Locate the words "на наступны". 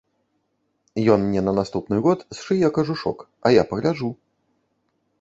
1.51-1.95